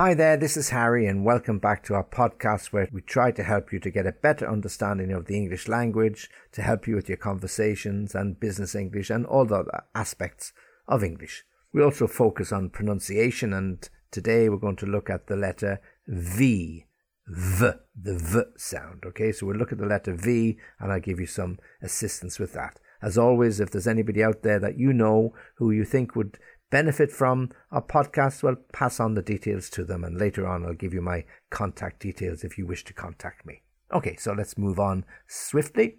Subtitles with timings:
[0.00, 3.42] Hi there, this is Harry, and welcome back to our podcast where we try to
[3.42, 7.06] help you to get a better understanding of the English language, to help you with
[7.06, 10.54] your conversations and business English and all the other aspects
[10.88, 11.44] of English.
[11.74, 16.86] We also focus on pronunciation, and today we're going to look at the letter V.
[17.26, 19.04] V, the V sound.
[19.04, 22.54] Okay, so we'll look at the letter V and I'll give you some assistance with
[22.54, 22.80] that.
[23.02, 26.38] As always, if there's anybody out there that you know who you think would
[26.70, 30.04] benefit from our podcast, well, pass on the details to them.
[30.04, 33.62] And later on, I'll give you my contact details if you wish to contact me.
[33.92, 35.98] Okay, so let's move on swiftly.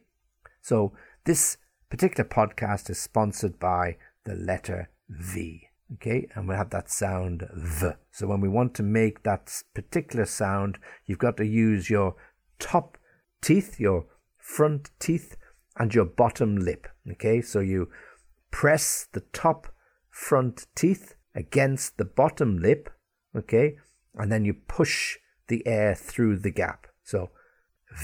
[0.62, 0.94] So,
[1.26, 1.58] this
[1.90, 5.68] particular podcast is sponsored by the letter V.
[5.94, 7.90] Okay, and we'll have that sound V.
[8.12, 12.16] So, when we want to make that particular sound, you've got to use your
[12.60, 12.98] top
[13.42, 14.06] teeth, your
[14.38, 15.36] front teeth,
[15.78, 16.88] and your bottom lip.
[17.12, 17.90] Okay, so you
[18.52, 19.68] press the top
[20.12, 22.90] front teeth against the bottom lip,
[23.36, 23.78] okay,
[24.16, 25.18] and then you push
[25.48, 26.88] the air through the gap.
[27.04, 27.32] So,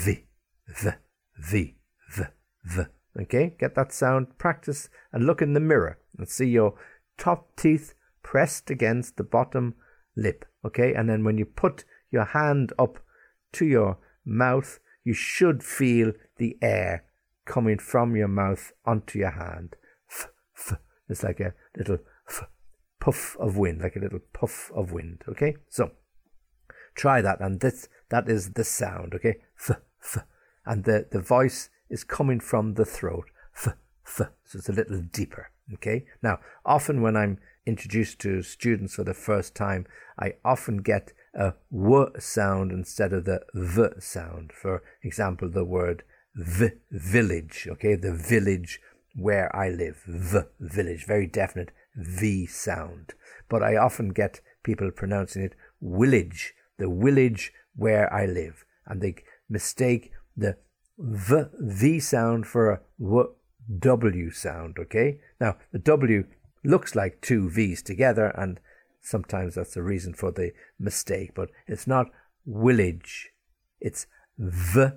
[0.03, 0.23] v,
[0.67, 0.91] v,
[1.37, 1.75] v,
[2.09, 2.23] v,
[2.63, 2.81] v.
[3.19, 6.75] Okay, get that sound, practice, and look in the mirror and see your
[7.17, 9.75] top teeth pressed against the bottom
[10.15, 10.45] lip.
[10.65, 12.99] Okay, and then when you put your hand up
[13.53, 17.05] to your mouth, you should feel the air
[17.45, 19.75] coming from your mouth onto your hand.
[20.11, 20.77] F, f.
[21.09, 22.49] It's like a little f-
[22.99, 25.23] puff of wind, like a little puff of wind.
[25.27, 25.91] Okay, so
[26.95, 29.13] try that, and this that is the sound.
[29.15, 29.71] Okay, f
[30.03, 30.25] f,
[30.65, 33.25] and the the voice is coming from the throat.
[33.55, 33.67] F
[34.05, 35.51] f, so it's a little deeper.
[35.73, 39.85] Okay, now often when I'm introduced to students for the first time,
[40.19, 44.51] I often get a w sound instead of the v sound.
[44.53, 46.03] For example, the word
[46.35, 47.67] v village.
[47.69, 48.79] Okay, the village
[49.17, 50.03] where I live.
[50.07, 53.13] V village, very definite V sound.
[53.49, 58.63] But I often get people pronouncing it village, the village where I live.
[58.85, 59.15] And they
[59.49, 60.57] mistake the
[60.97, 63.33] V, v sound for a w,
[63.79, 65.19] W sound, okay?
[65.41, 66.23] Now, the W
[66.63, 68.59] looks like two V's together, and
[69.01, 72.07] sometimes that's the reason for the mistake, but it's not
[72.45, 73.31] village,
[73.79, 74.07] it's
[74.37, 74.89] V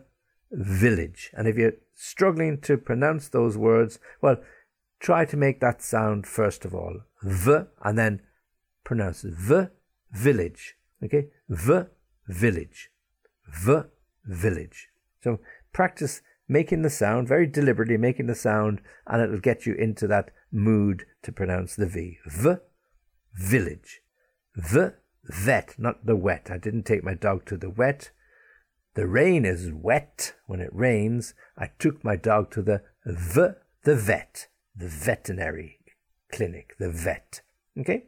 [0.50, 1.31] village.
[1.37, 4.37] And if you're struggling to pronounce those words, well,
[4.99, 7.00] try to make that sound first of all.
[7.22, 8.22] V, and then
[8.84, 9.66] pronounce V,
[10.12, 10.77] village.
[11.03, 11.28] Okay?
[11.49, 11.83] V,
[12.27, 12.91] village.
[13.49, 13.83] V,
[14.25, 14.88] village.
[15.22, 15.41] So
[15.72, 20.31] practice making the sound, very deliberately making the sound, and it'll get you into that
[20.50, 22.19] mood to pronounce the V.
[22.27, 22.56] V,
[23.34, 24.03] village.
[24.56, 24.88] V,
[25.25, 26.49] vet, not the wet.
[26.50, 28.11] I didn't take my dog to the wet.
[28.94, 31.34] The rain is wet when it rains.
[31.56, 33.48] I took my dog to the v,
[33.84, 35.78] the vet, the veterinary
[36.32, 37.42] clinic, the vet.
[37.78, 38.04] Okay?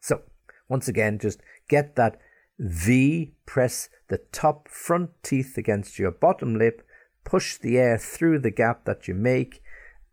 [0.00, 0.22] So,
[0.68, 2.20] once again, just get that
[2.58, 6.86] V, press the top front teeth against your bottom lip,
[7.24, 9.62] push the air through the gap that you make,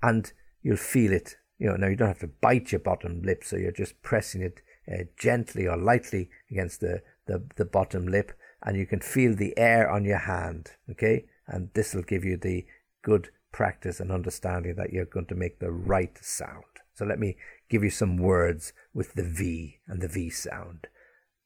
[0.01, 1.35] and you'll feel it.
[1.59, 4.41] You know, now you don't have to bite your bottom lip, so you're just pressing
[4.41, 4.61] it
[4.91, 8.31] uh, gently or lightly against the, the, the bottom lip,
[8.63, 11.25] and you can feel the air on your hand, okay?
[11.47, 12.65] And this will give you the
[13.01, 16.63] good practice and understanding that you're going to make the right sound.
[16.93, 17.37] So let me
[17.69, 20.87] give you some words with the V and the V sound.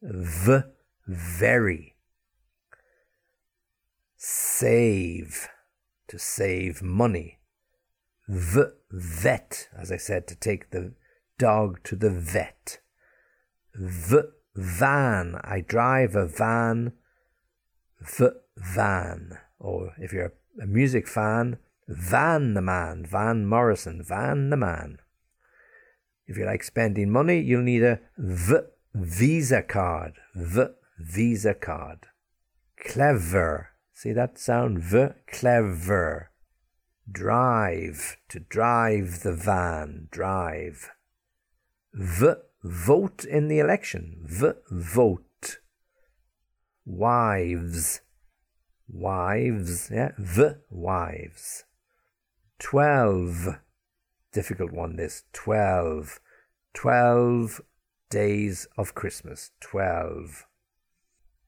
[0.01, 0.59] V,
[1.07, 1.95] very.
[4.17, 5.49] Save,
[6.07, 7.39] to save money.
[8.27, 10.93] V, vet, as I said, to take the
[11.37, 12.79] dog to the vet.
[13.75, 14.19] V,
[14.55, 16.93] van, I drive a van
[18.01, 21.57] V van, or if you're a music fan,
[21.87, 24.97] Van the Man, Van Morrison, Van the Man.
[26.27, 28.55] If you like spending money, you'll need a V
[28.93, 30.65] Visa card, V
[30.99, 32.07] Visa card.
[32.77, 34.79] Clever, see that sound?
[34.79, 36.31] V clever.
[37.11, 40.89] Drive, to drive the van, drive.
[41.93, 42.33] V
[42.63, 45.25] vote in the election, V vote
[46.85, 48.01] wives,
[48.87, 51.63] wives, yeah, the wives.
[52.59, 53.59] Twelve,
[54.31, 56.19] difficult one this, twelve,
[56.73, 57.61] twelve
[58.09, 60.45] days of Christmas, twelve.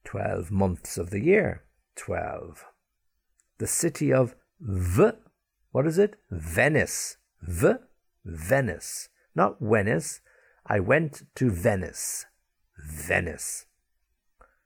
[0.03, 1.63] Twelve months of the year,
[1.95, 2.65] twelve.
[3.57, 5.11] The city of V,
[5.71, 6.15] what is it?
[6.29, 7.73] Venice, V,
[8.25, 10.21] Venice, not Venice.
[10.65, 12.25] I went to Venice,
[12.77, 13.65] Venice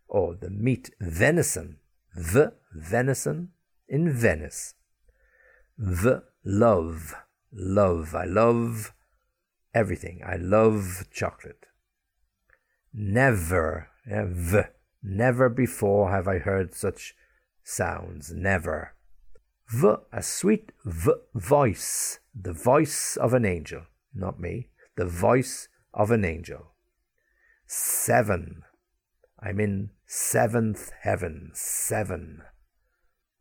[0.07, 1.77] or the meat venison,
[2.15, 3.49] the venison
[3.87, 4.73] in Venice.
[5.77, 7.13] The love,
[7.51, 8.93] love, I love
[9.73, 10.21] everything.
[10.25, 11.67] I love chocolate.
[12.93, 14.61] Never, Yeah, v.
[15.03, 17.15] Never before have I heard such
[17.63, 18.31] sounds.
[18.33, 18.93] Never.
[19.69, 19.95] V.
[20.11, 22.19] A sweet v voice.
[22.33, 23.83] The voice of an angel.
[24.13, 24.69] Not me.
[24.95, 26.71] The voice of an angel.
[27.67, 28.63] Seven.
[29.39, 31.51] I'm in seventh heaven.
[31.53, 32.41] Seven.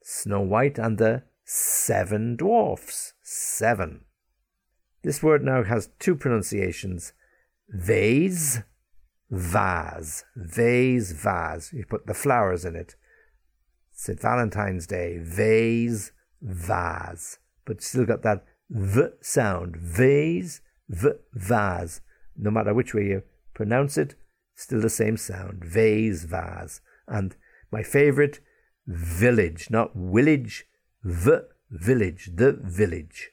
[0.03, 3.15] Snow White and the seven dwarfs.
[3.23, 4.03] Seven.
[5.03, 7.13] This word now has two pronunciations
[7.69, 8.61] vase,
[9.31, 11.73] vase, vase, vase.
[11.73, 12.97] You put the flowers in it.
[13.93, 14.21] St.
[14.21, 16.13] Valentine's Day, vase,
[16.43, 17.39] vase.
[17.65, 22.01] But still got that v sound, vase, v, vase.
[22.37, 23.23] No matter which way you
[23.55, 24.15] pronounce it,
[24.57, 26.81] still the same sound, vase, vase.
[27.07, 27.37] And
[27.71, 28.41] my favorite,
[28.87, 30.67] village, not village,
[31.05, 31.39] v,
[31.71, 33.31] village, the village.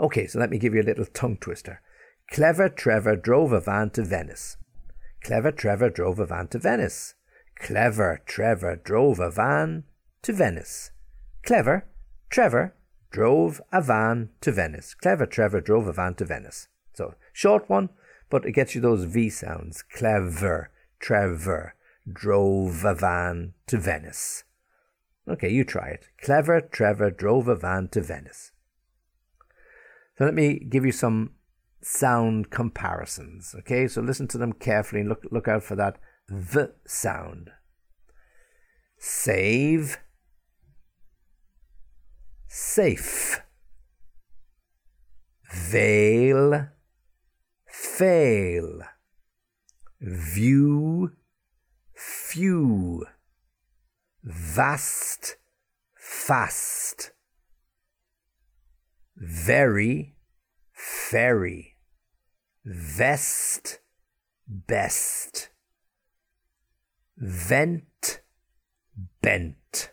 [0.00, 1.82] Okay, so let me give you a little tongue twister.
[2.30, 4.56] Clever Trevor drove a van to Venice.
[5.22, 7.14] Clever Trevor drove a van to Venice.
[7.56, 9.84] Clever Trevor drove a van
[10.22, 10.92] to Venice.
[11.42, 11.86] Clever
[12.30, 12.74] Trevor
[13.10, 14.94] drove a van to Venice.
[14.94, 16.68] Clever Trevor drove a van to Venice.
[16.92, 17.88] So, short one,
[18.30, 19.82] but it gets you those V sounds.
[19.82, 20.70] Clever
[21.00, 21.74] Trevor
[22.10, 24.44] drove a van to Venice.
[25.28, 26.08] Okay, you try it.
[26.22, 28.52] Clever Trevor drove a van to Venice.
[30.16, 31.32] So let me give you some
[31.82, 33.54] sound comparisons.
[33.60, 35.98] Okay, so listen to them carefully and look, look out for that
[36.28, 37.50] the sound.
[38.98, 39.98] Save,
[42.48, 43.40] safe,
[45.52, 46.68] veil,
[47.78, 48.80] fail,
[50.00, 51.12] view,
[51.94, 53.06] few,
[54.22, 55.36] vast,
[55.94, 57.12] fast.
[59.16, 60.16] Very,
[60.72, 61.76] ferry,
[62.64, 63.80] vest,
[64.46, 65.50] best,
[67.16, 68.20] vent,
[69.22, 69.90] bent.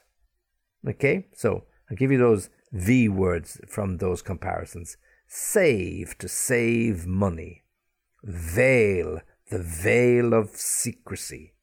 [0.88, 4.98] Okay, so I'll give you those V words from those comparisons.
[5.28, 7.65] Save, to save money.
[8.26, 11.54] Veil, the veil of secrecy.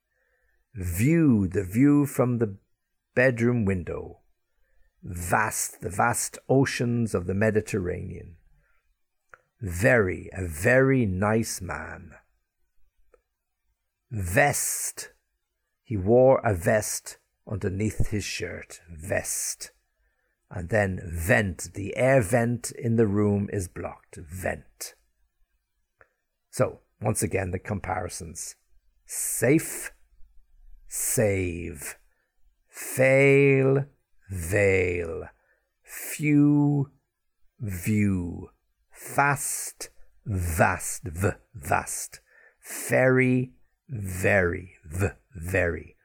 [0.75, 2.57] View, the view from the
[3.15, 4.23] bedroom window
[5.03, 8.37] vast, the vast oceans of the Mediterranean.
[9.61, 12.13] Very, a very nice man.
[14.11, 15.11] Vest.
[15.85, 17.19] He wore a vest
[17.51, 18.81] underneath his shirt.
[18.91, 19.73] Vest.
[20.51, 21.75] And then vent.
[21.75, 24.17] The air vent in the room is blocked.
[24.17, 24.95] Vent.
[26.53, 28.57] So, once again, the comparisons.
[29.07, 29.91] Safe,
[30.87, 31.97] save,
[32.69, 33.87] fail,
[34.31, 35.25] veil,
[35.83, 36.91] few,
[37.59, 38.51] view,
[38.91, 39.89] fast,
[40.27, 42.21] vast, v, vast,
[42.61, 43.53] ferry,
[43.89, 45.97] very, v, very,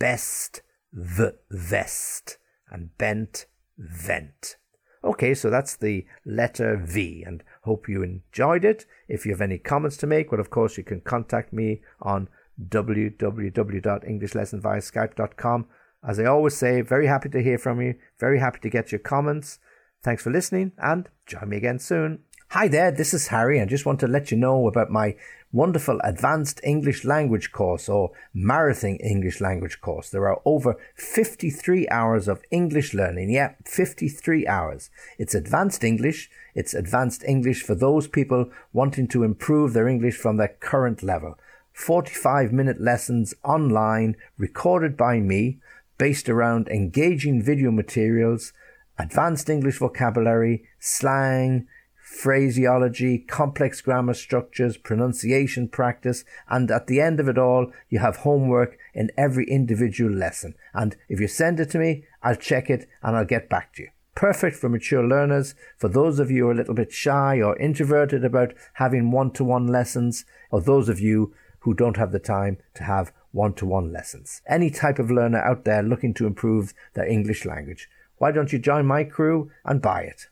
[0.00, 2.36] best, v, vest,
[2.68, 3.46] and bent,
[3.78, 4.56] vent.
[5.04, 8.84] Okay, so that's the letter V, and hope you enjoyed it.
[9.06, 12.28] If you have any comments to make, well, of course, you can contact me on
[12.68, 15.66] www.englishlessonviaskype.com
[16.02, 19.00] as I always say, very happy to hear from you, very happy to get your
[19.00, 19.58] comments.
[20.02, 22.20] Thanks for listening and join me again soon.
[22.52, 23.60] Hi there, this is Harry.
[23.60, 25.16] I just want to let you know about my
[25.52, 30.08] wonderful advanced English language course or marathon English language course.
[30.08, 33.28] There are over 53 hours of English learning.
[33.28, 34.88] Yeah, 53 hours.
[35.18, 36.30] It's advanced English.
[36.54, 41.36] It's advanced English for those people wanting to improve their English from their current level.
[41.74, 45.58] 45 minute lessons online recorded by me
[45.98, 48.54] based around engaging video materials,
[48.98, 51.68] advanced English vocabulary, slang,
[52.08, 58.16] phraseology, complex grammar structures, pronunciation practice, and at the end of it all, you have
[58.16, 60.54] homework in every individual lesson.
[60.72, 63.82] And if you send it to me, I'll check it and I'll get back to
[63.82, 63.88] you.
[64.14, 67.56] Perfect for mature learners, for those of you who are a little bit shy or
[67.58, 72.18] introverted about having one to one lessons, or those of you who don't have the
[72.18, 74.40] time to have one to one lessons.
[74.48, 77.88] Any type of learner out there looking to improve their English language.
[78.16, 80.26] Why don't you join my crew and buy it?